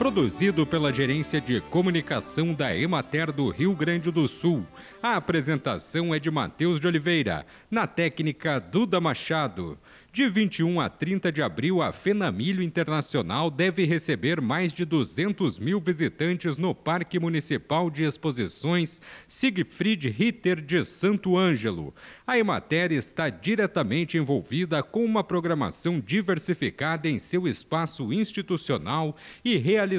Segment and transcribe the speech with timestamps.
[0.00, 4.66] produzido pela Gerência de Comunicação da Emater do Rio Grande do Sul.
[5.02, 9.78] A apresentação é de Matheus de Oliveira, na técnica Duda Machado.
[10.12, 15.80] De 21 a 30 de abril, a Fenamilho Internacional deve receber mais de 200 mil
[15.80, 21.94] visitantes no Parque Municipal de Exposições Siegfried Ritter de Santo Ângelo.
[22.26, 29.89] A Emater está diretamente envolvida com uma programação diversificada em seu espaço institucional e realização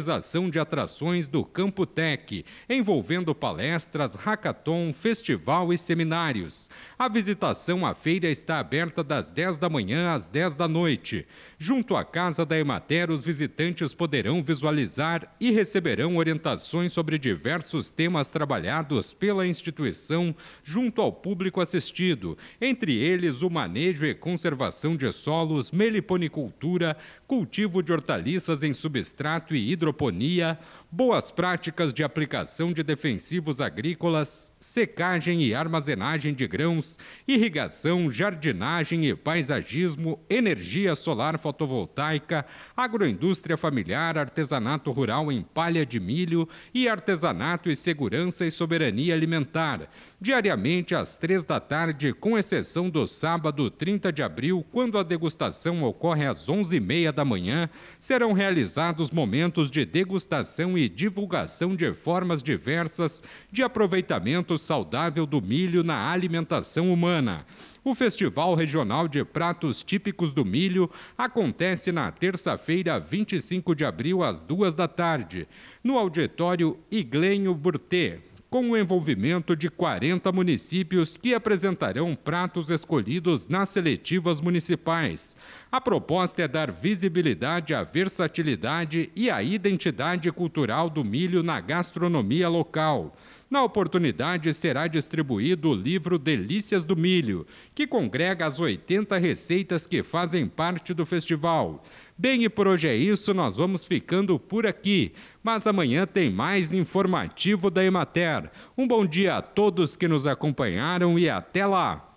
[0.49, 6.69] de atrações do Campo Tech, envolvendo palestras, hackathon, festival e seminários.
[6.97, 11.27] A visitação à feira está aberta das 10 da manhã às 10 da noite.
[11.57, 18.29] Junto à Casa da Emater, os visitantes poderão visualizar e receberão orientações sobre diversos temas
[18.29, 20.33] trabalhados pela instituição
[20.63, 26.95] junto ao público assistido, entre eles o manejo e conservação de solos, meliponicultura,
[27.27, 30.59] cultivo de hortaliças em substrato e hidroponia,
[30.91, 39.15] boas práticas de aplicação de defensivos agrícolas, secagem e armazenagem de grãos, irrigação, jardinagem e
[39.15, 42.45] paisagismo, energia solar fotovoltaica,
[42.77, 49.89] agroindústria familiar, artesanato rural em palha de milho e artesanato e segurança e soberania alimentar.
[50.23, 55.81] Diariamente às três da tarde, com exceção do sábado 30 de abril, quando a degustação
[55.81, 57.67] ocorre às onze e meia da manhã,
[57.99, 65.83] serão realizados momentos de degustação e divulgação de formas diversas de aproveitamento saudável do milho
[65.83, 67.43] na alimentação humana.
[67.83, 70.87] O Festival Regional de Pratos Típicos do Milho
[71.17, 75.47] acontece na terça-feira, 25 de abril, às duas da tarde,
[75.83, 78.19] no auditório Iglenho Burtê,
[78.51, 85.37] com o envolvimento de 40 municípios que apresentarão pratos escolhidos nas seletivas municipais.
[85.71, 92.49] A proposta é dar visibilidade à versatilidade e à identidade cultural do milho na gastronomia
[92.49, 93.15] local.
[93.51, 97.45] Na oportunidade, será distribuído o livro Delícias do Milho,
[97.75, 101.83] que congrega as 80 receitas que fazem parte do festival.
[102.17, 105.11] Bem, e por hoje é isso, nós vamos ficando por aqui.
[105.43, 108.49] Mas amanhã tem mais informativo da Emater.
[108.77, 112.10] Um bom dia a todos que nos acompanharam e até lá!